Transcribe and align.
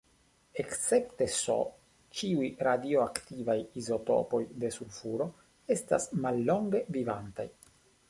Escepte 0.61 1.27
S, 1.33 1.57
ĉiuj 2.21 2.49
radioaktivaj 2.69 3.59
izotopoj 3.83 4.43
de 4.65 4.75
sulfuro 4.81 5.31
estas 5.79 6.13
mallonge 6.27 6.87
vivantaj. 6.99 7.51